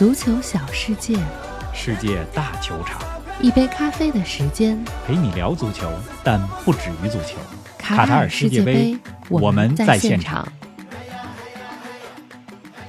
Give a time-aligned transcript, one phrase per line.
[0.00, 1.14] 足球小世界，
[1.74, 3.02] 世界大球场，
[3.42, 4.82] 一杯咖啡的时间。
[5.06, 5.92] 陪你聊足球，
[6.24, 7.36] 但不止于足球。
[7.76, 8.96] 卡塔尔世界杯，
[9.28, 10.50] 我们在现场。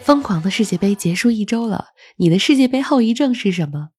[0.02, 3.90] 疯狂的世界杯结束一周了，你的世界杯后遗症是什么？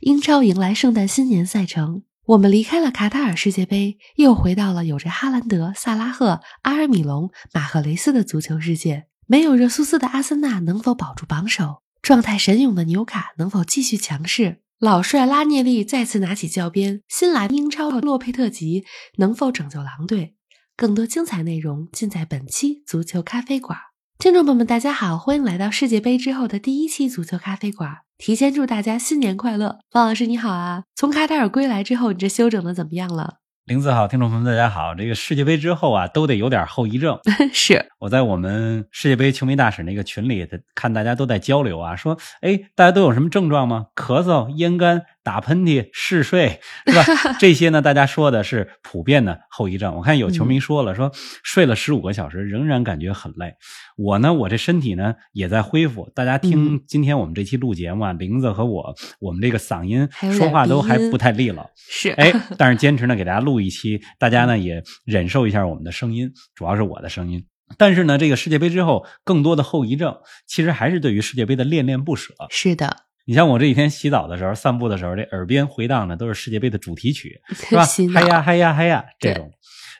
[0.00, 9.08] 英超迎来圣诞新年赛程，我们离开了卡塔尔世界杯，又回到了有着哈兰德、萨拉赫、阿尔米隆、马赫雷斯的足球世界。
[9.26, 11.81] 没有热苏斯的阿森纳能否保住榜首？
[12.02, 14.58] 状态神勇的纽卡能否继续强势？
[14.80, 18.84] 老帅拉涅利再次拿起教鞭，新来英超的洛佩特吉
[19.18, 20.34] 能否拯救狼队？
[20.76, 23.78] 更多精彩内容尽在本期足球咖啡馆。
[24.18, 27.98] 听众朋友们，大家好，欢迎来到世界杯之后的第一期足球咖啡馆。
[28.18, 30.82] 提前祝大家新年快乐，方老师你好啊！
[30.96, 33.36] 从卡塔尔归来之后，你这休整的怎么样了？
[33.64, 34.92] 林子好，听众朋友们，大家好。
[34.92, 37.16] 这个世界杯之后啊，都得有点后遗症。
[37.54, 40.44] 是我在我们世界杯球迷大使那个群里，
[40.74, 43.86] 看大家都在交流啊，说，哎，大家都有什么症状吗？
[43.94, 45.02] 咳嗽、咽干。
[45.22, 47.04] 打喷嚏、嗜睡，是吧？
[47.38, 49.94] 这些呢，大家说的是普遍的后遗症。
[49.94, 51.10] 我看有球迷说了，说
[51.42, 53.54] 睡了十五个小时，仍然感觉很累。
[53.96, 56.10] 我呢，我这身体呢也在恢复。
[56.14, 61.70] 大家听今天我们这期录节目啊，玲子和我，我们这个嗓音说话都还不太利落。
[61.76, 67.44] 是，哎，但是坚持呢，给大家录一期，大家呢也忍受一下我们的声音，主要是我的声音。
[67.78, 70.16] 但是呢，这个世界杯之后，更多的后遗症，
[70.46, 72.34] 其实还是对于世界杯的恋恋不舍。
[72.50, 73.04] 是的。
[73.24, 77.84] 你像我这几天洗澡的时候、散步的时候，这耳边回荡的都是世界杯的主题曲， 是吧？
[78.12, 79.50] 嗨呀嗨呀嗨呀，这种。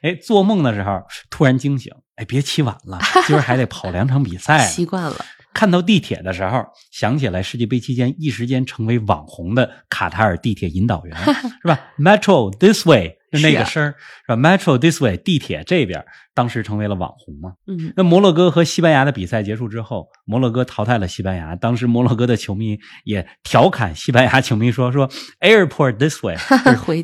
[0.02, 4.66] 哎，做梦的时候突然惊醒，哎，别起晚了，今儿还得跑两场比赛。
[4.66, 5.14] 习惯了。
[5.54, 11.16] 看到地铁的时候，想起来世界杯期间一时间成为网红的卡塔尔地铁引导员，
[11.62, 13.18] 是吧？Metro this way。
[13.32, 13.94] 就那个声儿
[14.26, 17.54] 是吧？Metro this way，地铁这边当时成为了网红嘛。
[17.66, 21.56] 嗯，那摩洛哥和西班牙的比赛结束之后，摩洛哥淘汰了西班牙。
[21.56, 25.08] 当时摩洛哥的球迷也调侃西班牙球迷说：“说
[25.40, 26.36] Airport this way，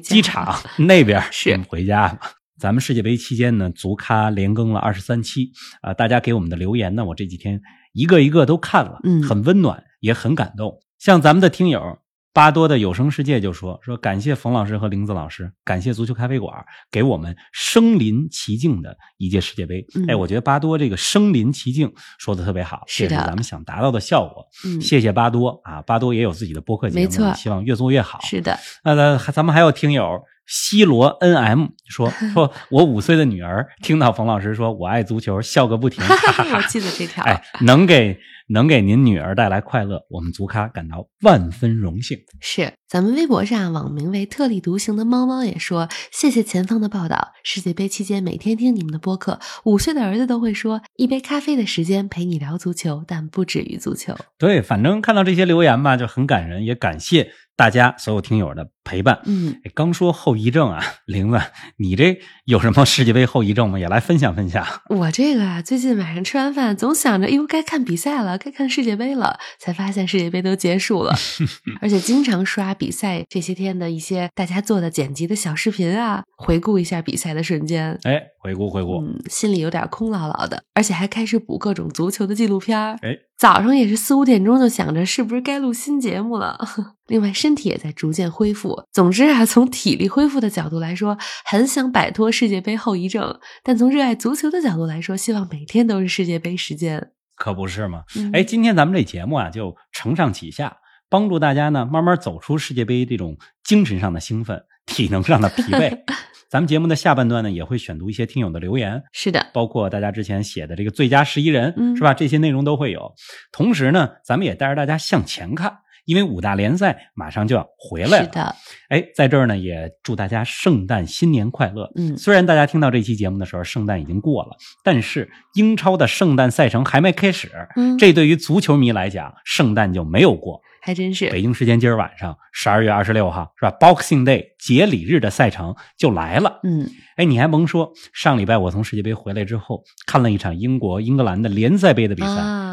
[0.00, 7.58] 机场那边是回家吧。”咱们世界杯期间呢，足咖连更了二十三期啊，大家给我们的留言呢，我这几天
[7.94, 10.78] 一个一个都看了，嗯，很温暖，也很感动。
[10.98, 11.98] 像咱们的听友。
[12.38, 16.54] 巴多的有声世界就说说感谢冯老师和玲子老师，感谢足球咖啡馆
[16.88, 19.84] 给我们身临其境的一届世界杯。
[20.06, 24.46] 哎，我觉得巴多这个身临其境说的特别好，是的，咱们想达到的效果。
[24.64, 28.20] 嗯，谢谢巴多啊，巴多也有自己的播客节目，没错，希望越做越好。
[28.20, 36.02] 是的，那咱们还有听友西罗 N M 说 说我五岁的女儿听到冯老师说我爱足球，笑个不停。
[36.08, 38.18] 我记得这条，哎，能给。
[38.50, 42.16] 能给您女儿带来快乐，我们足咖感到万分荣幸。
[42.40, 47.32] 是，咱们微博上网名为“特立独行”的猫猫也说：“谢谢前方的报道。
[47.44, 57.30] 世界杯期间每天听你们的播客，五岁的儿子都会说，一杯咖啡的时间陪你聊足球，但不止于足球。”对，反正看到这些留言吧，就很感人，也感谢。
[57.58, 61.40] 大家所有听友的陪伴，嗯，刚说后遗症啊， 玲子，
[61.78, 63.80] 你这有什么世界杯后遗症吗？
[63.80, 64.64] 也来分享分享。
[64.90, 71.12] 我这个啊，最近晚上吃完饭，总想着，哎呦，该看比赛了，该看世界杯了，才发现世界杯都结束了，
[71.82, 83.18] 而且经常刷比赛这些天的一些大家做的剪辑的小视频啊，回顾一下比赛的瞬间，哎，回顾回顾，嗯，心里有点空落落的，而且还开始补各种足球的纪录片哎。
[83.38, 86.58] 早上也是四五点钟就想着是不是该录新节目了。
[87.06, 88.82] 另外，身体也在逐渐恢复。
[88.92, 97.12] 总之啊，从体力恢复的角度来说，很想摆脱世界杯后遗症；但从热爱足球的角度来说，希望每天都是世界杯时间。
[97.36, 98.02] 可不是吗？
[98.32, 100.78] 哎，今天咱们这节目啊，就承上启下，
[101.08, 106.02] 帮助大家呢慢慢走出世界杯这种精神上的兴奋、体能上的疲惫。
[106.48, 112.14] 咱们节目的下半段呢，也会选读一些听友的留言，是的，包括大家之前写的这个最佳十一人，嗯，是吧？
[112.14, 113.12] 这些内容都会有。
[113.52, 115.70] 同时呢，咱们也带着大家向前看，
[116.06, 118.24] 因为五大联赛马上就要回来了。
[118.24, 118.56] 是的，
[118.88, 121.92] 哎，在这儿呢，也祝大家圣诞新年快乐。
[121.96, 130.62] 嗯，虽然大家听到这期节目的时候，圣诞已经过了，但是英超的圣诞赛程还没开始，嗯，这对于足球迷来讲，圣诞就没有过。
[130.88, 136.60] 还真是，北京时间今儿晚上十二月二十六号是吧？Boxing Day 节礼日的赛程就来了。
[136.64, 142.30] 嗯，哎，你还甭说，上礼拜我从世界杯回来之后，看了一场英国英格兰的联赛杯的比赛，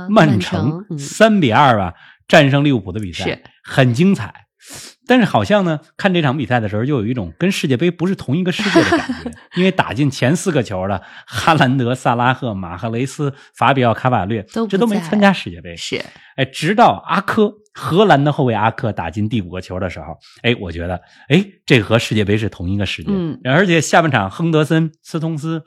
[0.09, 1.93] 曼城三比二吧
[2.25, 4.33] 战胜利物浦的比赛，很精彩。
[5.07, 15.75] 但是好像呢，看这场比赛的时候，又有一种跟世界杯不是同一个世界的感觉，因为打进前四个球的哈兰德、萨拉赫、马赫雷斯、法比奥、卡瓦略，这都没参加世界杯。
[15.75, 16.03] 是，
[16.35, 23.11] 哎，直到阿科荷兰的后卫阿科打进第五个球的时候，哎，我觉得，哎，这和世界杯是同一个世界。
[23.11, 25.63] 嗯，而且下半场亨德森、斯通斯。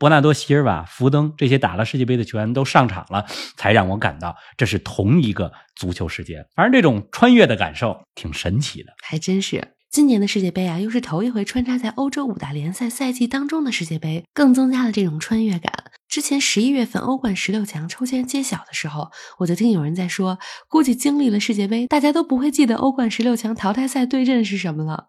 [0.00, 3.26] 伯纳多·席尔瓦、福登这些打了世界杯的球员都上场了，
[3.58, 6.46] 才让我感到这是同一个足球世界。
[6.56, 9.74] 反正这种穿越的感受挺神奇的，还真是。
[9.90, 15.70] 今年的世界杯啊，又是头一回穿插在欧洲五大联赛赛季当中的世界杯，更增加了这种穿越感。
[16.08, 19.10] 之前十一月份欧冠十六强抽签揭晓的时候，
[19.40, 25.08] 我就听有人在说，估计经历了世界杯，大家都不会记得欧冠十六强淘汰赛对阵是什么了。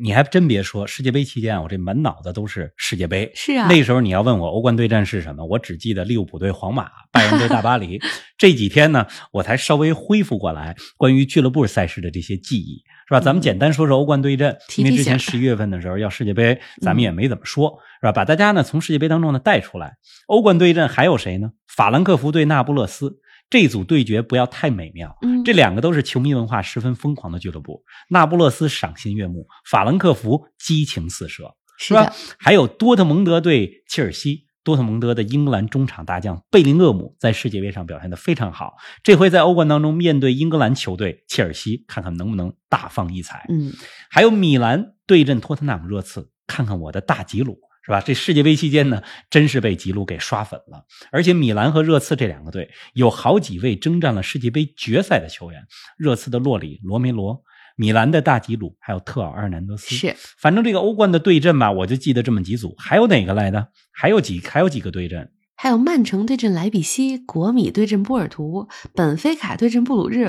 [0.00, 3.30] 你还真别说，世界杯期间我这满脑子都是世界杯。
[3.34, 8.00] 是啊，那时候你要问我欧冠对战是什么，我只记得利物浦对皇马、拜仁对大巴黎。
[8.38, 13.20] 这几天呢，我才稍微恢复过来关于俱乐部赛事的这些记忆，是吧？
[13.20, 18.12] 咱们简单说说欧冠对阵，因为之前十一月份的时候要世界杯，咱们也没怎么说，是吧？
[18.12, 19.96] 把大家呢从世界杯当中呢带出来。
[20.28, 21.50] 欧冠对阵还有谁呢？
[21.66, 23.18] 法兰克福对那不勒斯。
[23.50, 27.82] 这组对决不要太美妙，嗯，这两个都是球迷文化十分疯狂的俱乐部。
[28.10, 32.12] 那不勒斯赏心悦目，法兰克福激情四射，是吧？
[32.38, 43.46] 还有多特蒙德对切尔西，多特蒙德的英格兰中场大将贝林厄姆在世界杯上表现的非常好，这回在欧冠当中面对英格兰球队切尔西，看看能不能大放异彩。
[43.48, 43.72] 嗯，
[44.10, 47.58] 还有米兰对阵托特纳姆热刺，看看我的大吉鲁。
[47.88, 48.02] 是吧？
[48.02, 50.84] 这世界杯期间呢，真是被吉鲁给刷粉了。
[51.10, 57.42] 而且米兰和热刺这两个队有好几位征战了世界杯决赛的球员，热刺的洛里、罗梅罗，
[57.76, 59.94] 米兰的大吉鲁，还有特尔阿尔南德斯。
[59.94, 62.74] 是，反正这个欧冠的对阵吧，我就记得这么几组。
[62.76, 63.68] 还有哪个来的？
[63.90, 64.38] 还有几？
[64.46, 65.32] 还有几个对阵？
[65.56, 70.26] 还有曼城对阵莱比锡，国米对阵波尔图，本菲卡对阵布鲁日。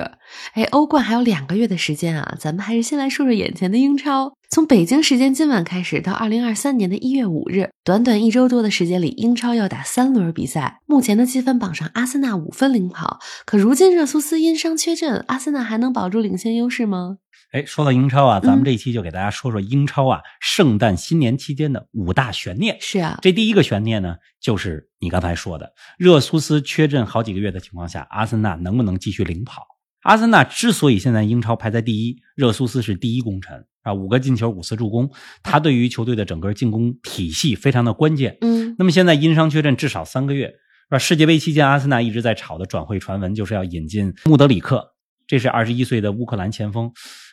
[0.53, 4.33] 哎，欧冠还有两个月的时间啊，咱们还是先来说说眼前的英超。
[4.51, 10.81] 从北京时间今晚开始到二零二三年的一月五日，短短一周多的时间里，英超要打三轮比赛。
[10.87, 17.17] 目前的积分榜上，阿森纳五分领跑，可如今热苏斯因伤缺阵，阿森纳还能保住领先优势吗？
[17.51, 22.75] 哎，说到英超啊，咱们这一期就给大家说说英超啊，圣诞新年期间的五大悬念。
[22.81, 29.61] 是啊，这第一个悬念呢，就是你刚才说的，热苏斯缺阵好几个月的情况下，阿森纳能不能继续领跑？
[30.01, 35.09] 阿森纳之所以现在英超排在第一，热苏斯是第一功臣啊，五个进球，五次助攻，
[35.43, 38.37] 他对于球队的整个进攻体系非常的关键。
[38.41, 40.55] 嗯，那么现在因伤缺阵至少三个月，是
[40.89, 40.97] 吧？
[40.97, 44.93] 世界杯期间，阿森纳一直在炒的转会传闻就是要引进穆德里克，
[45.27, 46.91] 这是二十一岁的乌克兰前锋。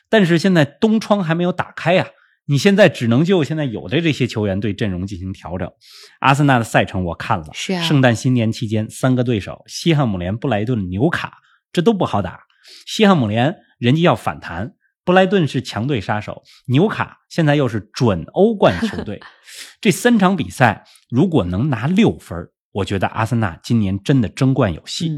[0.08, 2.08] 但是现在东窗还没有打开呀，
[2.46, 5.70] 你现在只能就现在有的这些球员对阵容进行调整。
[6.18, 11.38] 阿森纳的赛程我看了，是啊，圣诞新年期间三个对手：西汉姆联、布莱顿、纽卡，
[11.72, 12.45] 这都不好打。
[12.86, 14.74] 西汉姆联人家要反弹，
[15.04, 19.20] 布莱顿是强队杀手，纽卡现在又是准欧冠球队，
[19.80, 22.48] 这三场比赛如果能拿六分。
[22.72, 25.10] 我觉得阿森纳今年真的争冠有戏。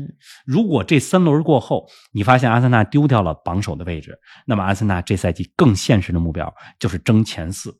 [0.46, 4.16] 如果这三轮过后，你发现阿森纳丢掉了榜首的位置，
[4.46, 7.76] 那么阿森纳这赛季更现实的目标就是争前四。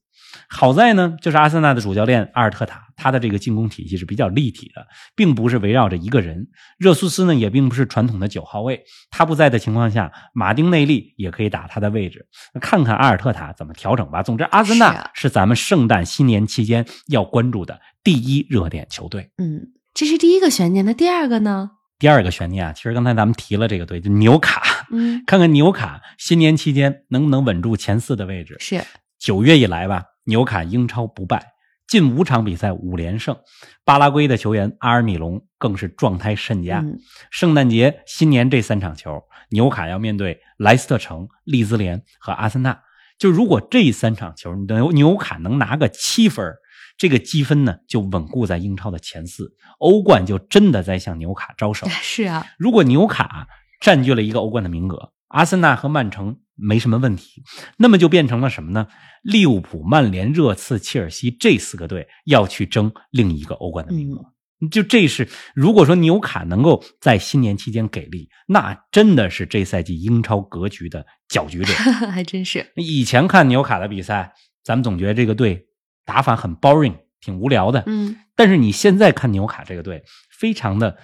[0.48, 6.48] 好在呢，就是阿森纳的主教练阿尔特塔，他的这个进攻体系是比较立体的，并不是围绕着一个人。
[6.78, 12.26] 热苏斯呢，也并不是传统的九号位，他不在的情况下，马丁内利也可以打他的位置。
[12.60, 14.22] 看看阿尔特塔怎么调整吧。
[14.22, 17.80] 总之，阿森纳是咱们圣诞新年期间要关注的。
[18.04, 20.84] 第一热点球队，嗯，这是第一个悬念。
[20.84, 21.72] 那第二个呢？
[21.98, 28.56] 第二个悬念啊，其实刚才咱们提了这个队，就纽卡，嗯， 看看纽卡新年期间能不能稳住前四的位置。
[28.60, 28.80] 是
[29.18, 31.54] 九月以来吧，纽卡英超不败，
[31.86, 33.34] 近五场比赛五连胜。
[33.82, 36.84] 巴拉圭的球员阿尔米隆更是状态甚佳。
[37.30, 42.78] 圣诞节、新年这三场球，纽卡要面对莱斯特城、利兹联和阿森纳。
[43.18, 46.54] 就如果这三场球，纽纽卡能拿个七分。
[46.98, 51.88] 这个积分呢，就稳固在英超的前四，欧冠就真的在向纽卡招手。
[51.88, 53.46] 是啊，如果纽卡
[53.80, 57.42] 占据了一个欧冠的名额，阿森纳和曼城没什么问题，
[57.76, 58.88] 那么就变成了什么呢？
[59.22, 64.32] 利物浦、曼联、热刺、切尔西这四个队要去争另一个欧冠的名额。
[64.70, 71.72] 就这是，如果说纽卡能够在新年期间给力，那真的是这赛季英超格局的搅局者。
[72.10, 72.72] 还真是。
[72.74, 74.32] 以前看纽卡的比赛，
[74.64, 75.66] 咱们总觉得这个队。
[76.04, 77.84] 打法很 boring，挺无聊的。
[77.86, 80.96] 嗯，但是你现在看纽卡这个队，非常的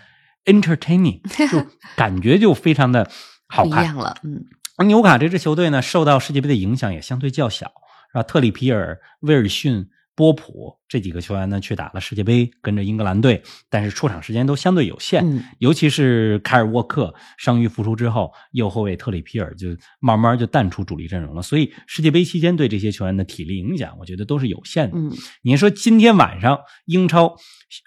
[0.46, 1.20] entertaining，
[1.52, 3.10] 就感觉就非常的
[3.48, 4.16] 好看了。
[4.24, 4.44] 嗯，
[4.76, 7.66] 而纽卡这支球队呢，受到世界杯的影响也相对较小，
[8.12, 8.22] 是吧？
[8.22, 9.88] 特里皮尔、威尔逊。
[10.16, 15.28] 波普这几个球员呢，去打了世界杯，跟着英格兰队，但是出场时间都相对有限。
[15.28, 21.42] 嗯，尤其是凯尔沃克伤愈复出之后，右后卫特里皮尔就慢慢就淡出主力阵容了。
[21.42, 24.96] 所以世界杯期间对这些球员的体力影响，我觉得都是有限的。
[24.96, 25.10] 嗯，
[25.42, 27.34] 你说今天晚上英超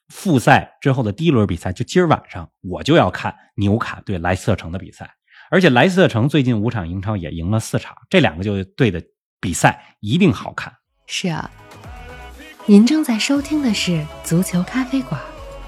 [0.10, 5.10] 复赛之后的第一轮比赛，就今儿晚上我就要看纽卡对莱斯特城的比赛，
[5.50, 9.02] 而且莱斯特城最近五场英超也赢了四场，这两个就队的
[9.40, 10.74] 比赛一定好看。
[11.06, 11.50] 是啊。
[12.66, 13.92] 您正在收听的是
[14.26, 15.20] 《足球咖啡馆》，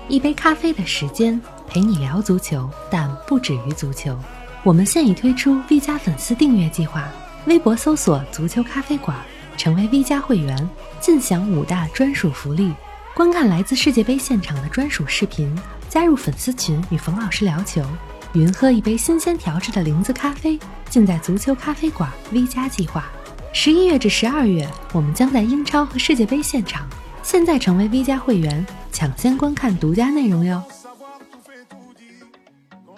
[0.09, 4.19] 一杯咖啡的时间陪你聊足球，但不止于足球。
[4.63, 7.07] 我们现已推出 V 加粉丝订阅计划，
[7.45, 9.15] 微博搜索“足球咖啡馆”，
[9.55, 10.69] 成为 V 加会员，
[10.99, 12.73] 尽享五大专属福利：
[13.15, 15.57] 观看来自世界杯现场的专属视频，
[15.87, 17.81] 加入粉丝群与冯老师聊球，
[18.33, 23.09] 云喝一杯新鲜调制的零子咖啡，尽在足球咖啡馆 V 加计划。
[23.51, 26.87] 十一月至十二月，我们将在英超和世界杯现场。
[27.23, 30.63] 现在成为 V 加会员，抢先观看独家内容哟。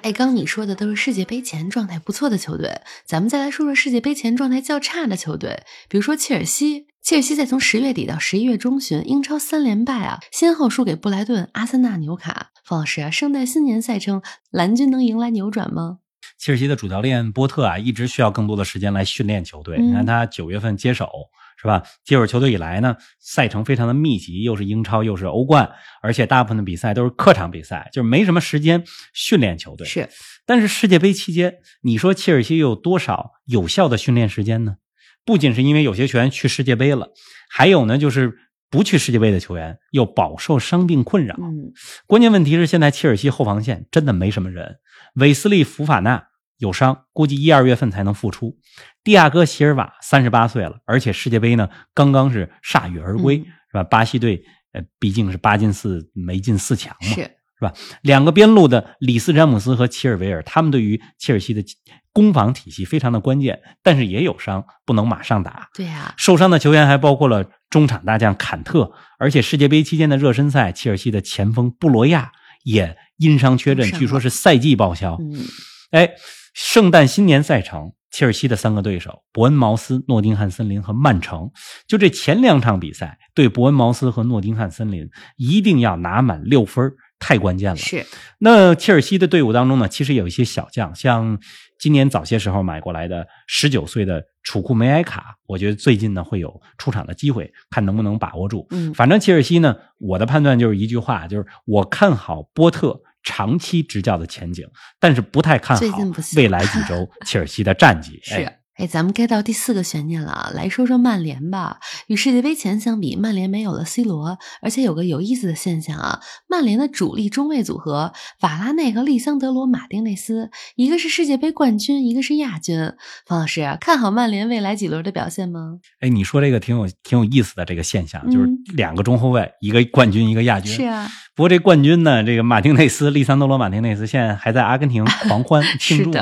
[0.01, 6.87] 哎，刚你说的都是世界杯前状态不错的球队，咱们再来说说世界杯前状态较差的球队，比如说切尔西。
[7.01, 12.50] 切尔西在从十月底到十一月中旬，英超三连败啊，先后输给布莱顿、阿森纳、纽卡。
[12.71, 15.97] 方老师啊，圣诞新年赛程，蓝军能迎来扭转吗？
[16.37, 19.77] 切尔西的主教练波特啊，一直需要更多的时间来训练球队。
[19.77, 21.09] 你看他九月份接手
[21.57, 21.83] 是吧？
[22.05, 25.69] 接手球队以来呢，赛程非常的密集，又是英超又是欧冠，
[26.01, 29.85] 而且大部分的比赛都是客场比赛，就是没什么时间训练球队。
[29.85, 30.07] 是，
[30.45, 34.77] 但是世界杯期间，你说切尔西有多少有效的训练时间呢？
[35.25, 37.09] 不仅是因为有些球员去世界杯了，
[37.49, 38.33] 还有呢，就是
[38.71, 41.35] 不去世界杯的球员又饱受伤病困扰。
[41.39, 41.71] 嗯，
[42.07, 44.77] 关键问题是现在切尔西后防线真的没什么人，
[45.13, 46.29] 韦斯利·福法纳。
[46.57, 48.55] 有伤，估计一二月份才能复出。
[49.03, 53.83] 蒂亚戈·席尔瓦三十八岁了，而且世界杯呢刚刚是铩羽而归，是吧？
[53.83, 57.73] 巴西队呃毕竟是八进四没进四强嘛，是是吧？
[58.01, 61.63] 两个边路的里斯詹姆斯和齐尔维尔，他们对于切尔西的
[62.11, 65.69] 攻防体系非常的关键，但是也有伤，不能马上打。
[65.75, 72.31] 对呀，受伤的球员还包括了中场大将坎特，而且世界杯期间的热身赛，切尔西的前锋布罗亚
[72.63, 75.17] 也因伤缺阵，据说是赛季报销。
[75.21, 75.45] 嗯，
[75.91, 76.09] 哎。
[76.53, 81.49] 圣诞新年赛程，切尔西的三个对手伯恩茅斯、诺丁汉森林和曼城，
[81.87, 86.91] 就这前两场比赛，对伯恩茅斯和诺丁汉森林一定要拿满六分，
[87.21, 87.77] 太关键了。
[87.77, 88.05] 是。
[88.39, 91.39] 那切尔西的队伍当中呢，其实有一些小将，像
[91.79, 98.67] 今年早些时候买过来的十九岁的楚库梅埃卡，我觉得最近呢会有出场的机会，看能不能把握住。
[98.71, 102.99] 嗯，反正切尔西呢，我的判断就是一句话，就是我看好波特。
[103.23, 104.67] 长期执教的前景，
[104.99, 105.97] 但是不太看好
[106.35, 108.19] 未来几周切尔西的战绩。
[108.23, 108.33] 是。
[108.33, 111.79] 哎，咱们该到第四个悬念了，来说说曼联吧。
[112.07, 122.93] 与世界杯前相比，曼联没有了 C 罗，而且有个有意思的现象啊，曼联的主力中卫组合法拉内和利桑德罗马丁内斯，一个是世界杯冠军，一个是亚军。
[123.25, 125.79] 方老师看好曼联未来几轮的表现吗？
[125.99, 130.73] 哎，你说这个挺有挺有意思的这个现象，就是两个中后卫，一个冠军，一个亚军。
[130.73, 131.07] 是啊。
[131.33, 136.19] 不过这冠军呢，这个马丁内斯、利桑德罗马丁内斯现在还在阿根廷 狂欢庆祝，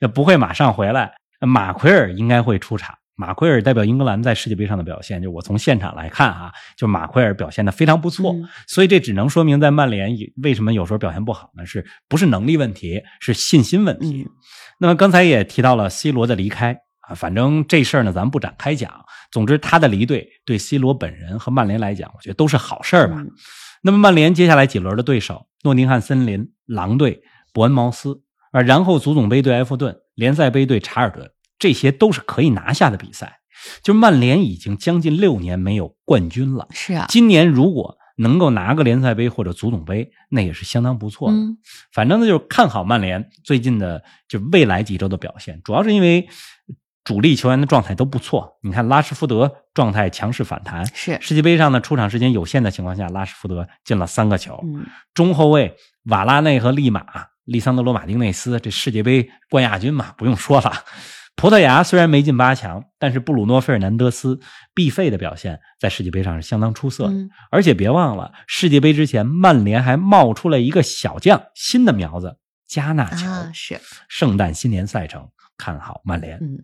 [0.00, 1.12] 那不会马上回来。
[1.46, 2.94] 马奎尔应该会出场。
[3.16, 8.34] 马奎尔代表英格兰在世界杯上的表现，就我从现场来看啊，就马奎尔表现的非常不错。
[8.66, 11.66] 所以这只能说明在曼联为什么有时候表现不好呢？
[11.66, 13.02] 是不是能力问题？
[13.20, 14.26] 是信心问题。
[14.78, 18.90] 那么刚才也提到了 C 罗的离开啊，反正这事儿呢，咱们不展开讲。
[19.30, 23.22] 总之，他的离队对 C 罗本人和曼联来讲，我觉得都是好事儿吧。
[23.82, 29.96] 那么曼联接下来几轮的对手：诺丁汉森林、狼队、伯恩茅斯啊，然后足总杯对埃弗顿。
[30.14, 33.40] 联赛杯对查尔顿，这些都是可以拿下的比赛。
[33.82, 37.06] 就曼联已经将近六年没有冠军了，是啊。
[37.08, 41.38] 今年如果能够拿个联赛杯或者足总杯，那也是相当不错的。
[41.92, 46.28] 反正呢，就是看好曼联最近的就未来几周的表现，主要是因为
[47.02, 48.58] 主力球员的状态都不错。
[48.62, 54.62] 你看拉什福德状态强势反弹，是世界杯上呢出场时间有限的情况下，拉什福德进了三个球。
[55.14, 57.29] 中后卫瓦拉内和利马。
[57.50, 60.72] 利桑德罗·马丁内斯，这世界杯冠亚军嘛，不用说了。
[61.34, 64.38] 葡萄牙虽然没进八强，但是布鲁诺·费尔南德斯
[64.72, 67.14] 必费的表现在世界杯上是相当出色的。
[67.50, 72.36] 而且别忘了，世界杯之前，曼联还冒出了一个小将，新的苗子
[72.68, 73.50] 加纳乔。
[73.52, 75.28] 是圣诞新年赛程。
[75.60, 76.38] 看好曼联。
[76.38, 76.56] 嗯，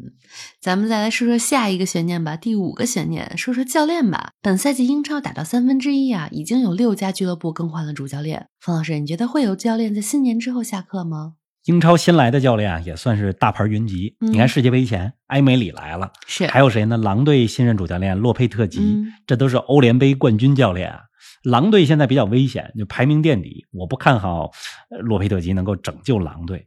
[0.59, 4.31] 咱们再来说说下一个悬念吧，第五个悬念，说说教练吧。
[4.41, 8.47] 本赛季英超打到三分之一啊，已经有六家俱乐部更换了主教练。
[8.59, 11.35] 冯老师，你觉得会有教练在新年之后下课吗？
[11.67, 14.17] 英超新来的教练啊，也算是大牌云集。
[14.21, 16.97] 你看世界杯前，埃梅里来了，是还有谁呢？
[16.97, 18.81] 狼队新任主教练洛佩特吉，
[19.27, 21.01] 这都是欧联杯冠军教练啊。
[21.47, 24.51] 狼队现在比较危险，就排名垫底，我不看好
[24.89, 26.67] 洛佩特吉能够拯救狼队。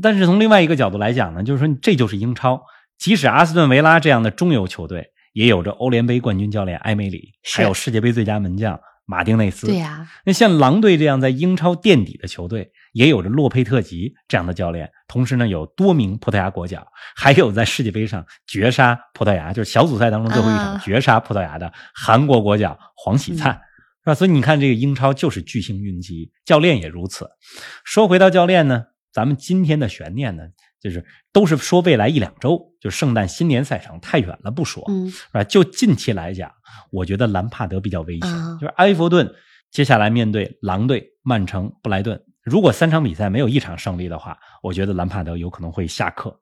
[0.00, 2.62] 但是从另外一个角度来讲呢，就是说这就是英超，
[2.96, 9.66] 即使阿斯顿维拉这样的中游球队，也有着欧联杯冠军教练埃梅里，还有世界杯最佳门将马丁内斯。
[9.66, 16.86] 对呀，那像狼队这样在英超垫底的球队，也有着洛佩特吉这样的教练，同时呢有多名葡萄牙国脚，
[17.16, 23.60] 还有在世界杯上绝杀葡萄牙，就是小组赛当中最后一场绝杀葡萄牙的韩国国脚黄喜灿，是
[24.04, 24.14] 吧？
[24.14, 27.28] 所以你看这个英超就是巨星云集，教练也如此。
[27.84, 30.44] 说回到教练呢，咱们今天的悬念呢，
[30.80, 35.44] 就是都是说未来一两周，就圣诞新年赛程太远了不说，嗯是吧？
[35.44, 36.50] 就近期来讲，
[36.90, 39.32] 我觉得兰帕德比较危险，啊就是埃弗顿
[39.70, 46.40] 接下来面对狼队、曼城、布莱顿，如果三场比赛没有一场胜利的话，我觉得兰帕德有可能会下课。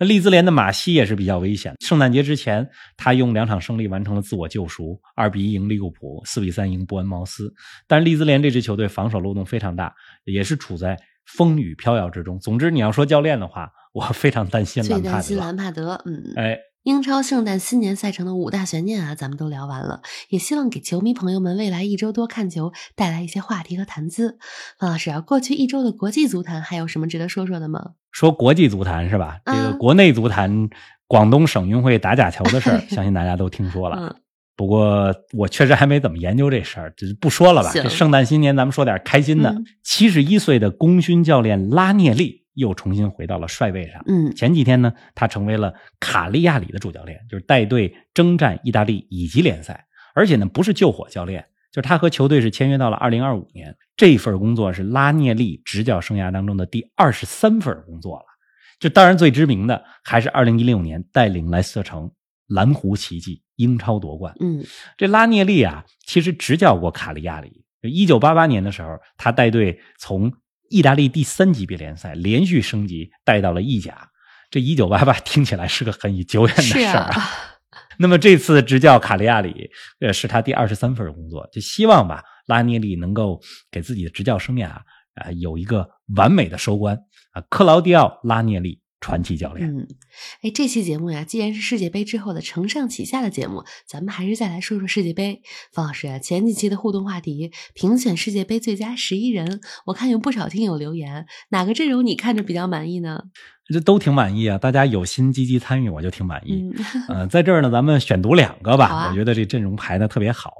[0.00, 1.74] 那利兹联的马西也是比较危险。
[1.80, 2.66] 圣诞节之前，
[2.96, 7.52] 他用两场胜利完成了自我救赎，二比一赢利物浦，四比三赢伯恩茅斯。
[7.86, 12.38] 但是利兹联这支球队防守漏洞非常大，也是处在风雨飘摇之中。
[12.38, 15.12] 总之，你要说教练的话，我非常担心最兰帕德。
[15.12, 24.38] 担心兰帕德，嗯，哎，英超圣诞新年赛程的五大悬念啊，咱们都聊完了，也希望给球迷朋友们未来一周多看球带来一些话题和谈资。
[24.78, 27.90] 方老师啊，过去一周的国际足坛还有什么值得说说的吗？
[28.20, 29.38] 说国际足坛是吧？
[29.46, 30.68] 这个嗯国内足坛，
[31.06, 33.96] 广东省运会打假球的事儿， 相信大家都听说了。
[33.98, 34.14] 嗯，
[34.54, 37.70] 不过我确实还没怎么研究这事儿，就是不说了吧。
[37.72, 39.64] 这圣诞新年咱们说点开心的嗯。
[39.82, 44.02] 七十一岁的功勋教练拉涅利又重新回到了帅位上。
[44.06, 53.76] 嗯前几天呢，他成为了卡利亚里的主教练，就是带队征战意大利乙级联赛，而且呢不是救火教练，就是他和球队是签约到了二零二五年。
[53.96, 58.24] 这份工作是拉涅利执教生涯当中的第二十三份工作了。
[58.78, 62.10] 就当然最知名的还是二零一六年带领莱斯特城
[62.46, 64.34] 蓝湖奇迹英超夺冠。
[64.40, 64.64] 嗯
[64.96, 67.64] 这拉涅利啊，其实执教过卡利亚里。
[67.82, 70.32] 一九八八年的时候，他带队从
[70.68, 74.08] 意大利第三级别联赛连续升级，带到了意甲。
[74.50, 77.30] 这一九八八听起来是个很久远的事儿啊，
[78.00, 83.38] 那么这次执教卡利亚里，呃，是他第二十三份工作，就希望吧，拉涅利能够
[83.70, 86.96] 给自己的执教生涯啊、有一个完美的收官
[87.32, 87.42] 啊。
[87.50, 89.70] 克劳迪奥·拉涅利，传奇教练。
[90.42, 95.42] 哎，这期节目呀，既然是世界杯之后的承上启下的节目，咱们还是再来说说世界杯。
[95.72, 103.22] 方老师啊，前几期的互动话题评选世界杯最佳十一人，我看有不少听友留言，哪个阵容你看着比较满意呢？
[103.72, 106.60] 这都挺满意啊，大家有心积极参与，我就挺满意。
[106.74, 106.74] 嗯
[107.08, 108.86] 呃，在这儿呢，咱们选读两个吧。
[108.86, 110.52] 啊我觉得这阵容排的特别好。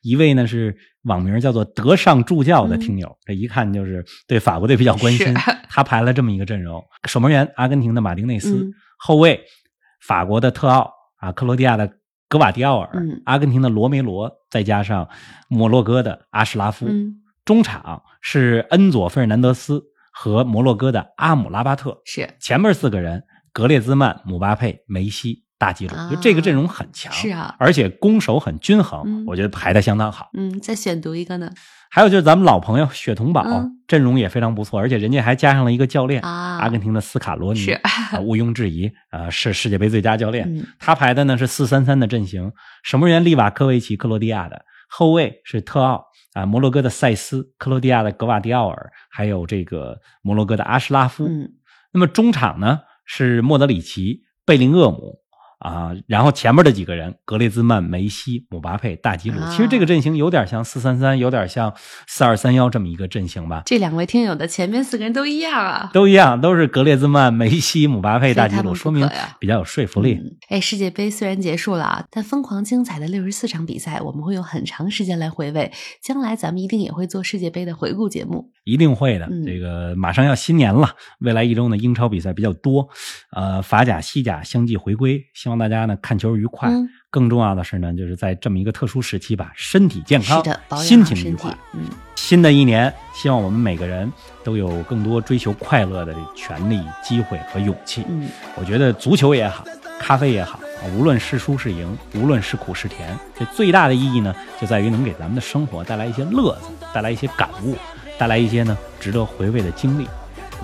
[0.00, 5.34] 一位呢是网名叫做“德尚助教”的听友，这一看就是对法国队比较关心。
[5.68, 8.72] 他排了这么一个阵容：守门员阿根廷的马丁内斯，嗯
[9.04, 9.44] 后卫
[10.00, 11.92] 法国的特奥啊，克罗地亚的
[12.28, 15.08] 格瓦迪奥尔，嗯阿根廷的罗梅罗，再加上
[15.48, 16.86] 摩洛哥的阿什拉夫。
[16.86, 22.00] 嗯，中场是恩佐·费尔南德斯和摩洛哥的阿姆拉巴特。
[22.04, 30.28] 是前面四个人，格列兹曼、姆巴佩、梅西、大吉鲁，啊就这个阵容很强，是啊而且攻守很均衡，嗯我觉得排的相当好。
[30.36, 31.48] 嗯，再选读一个呢
[31.88, 40.48] 还有就是咱们老朋友血统堡、嗯阵容也非常不错，而且人家还加上了一个教练，啊，阿根廷的斯卡罗尼，是啊毋庸置疑，啊是世界杯最佳教练。
[40.48, 42.50] 嗯他排的呢是四三三的阵型，
[42.82, 44.56] 守门员利瓦科维奇，克罗地亚的；
[44.88, 51.26] 后卫是特奥啊，摩洛哥的塞斯，克罗地亚的格瓦迪奥尔，还有这个摩洛哥的阿什拉夫。
[51.28, 51.50] 嗯
[51.94, 55.18] 那么中场呢是莫德里奇、贝林厄姆
[55.62, 59.40] 啊，然后前面的几个人格列兹曼、梅西、姆巴佩、大吉鲁。
[59.40, 61.72] 啊其实这个阵型有点像四三三，有点像
[62.06, 63.62] 四二三幺这么一个阵型吧。
[63.64, 65.90] 这两位听友的前面四个人都一样啊。
[65.92, 70.14] 都一样，都是格列兹曼、梅西、姆巴佩、大吉鲁，说明比较有说服力。
[70.14, 75.70] 嗯哎，世界杯虽然结束了啊，但疯狂精彩的六十四场比赛，我们会有很长时间来回味。
[76.02, 78.50] 将来咱们一定也会做世界杯的回顾节目。
[78.64, 79.26] 一定会的。
[79.26, 82.88] 嗯这个马上要新年了，未来一周呢，英超比赛比较多，
[83.30, 86.68] 呃，法甲、西甲相继回归，希望大家呢看球愉快。
[86.68, 90.42] 嗯更重要的是呢，就是在这么一个特殊时期吧，身体健康，
[90.78, 91.54] 心情愉快。。
[91.74, 91.84] 嗯，
[92.16, 94.10] 新的一年，希望我们每个人
[94.42, 98.02] 都有更多追求快乐的权利、机会和勇气。
[98.08, 99.62] 嗯，我觉得足球也好，
[100.00, 100.58] 咖啡也好，
[100.96, 107.76] 无论是输是赢，无论是苦是甜，这最大的意义呢，就在于能给咱们的生活带来一些乐子，带来一些感悟，
[108.16, 110.08] 带来一些呢值得回味的经历。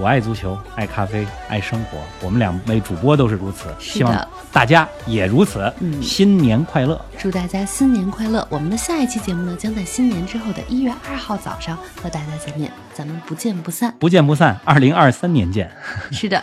[0.01, 1.99] 我爱足球，爱咖啡，爱生活。
[2.23, 5.73] 我们两位主播都是如此，希望大家也如此。
[5.81, 7.01] 嗯新年快乐！
[7.19, 8.47] 祝大家新年快乐！
[8.49, 13.93] 我们的下一期节目呢，将在新年之后的一月二号早上和大家见面，咱们不见不散。
[13.99, 15.71] 不见不散，二零二三年见。
[16.13, 16.41] 是的。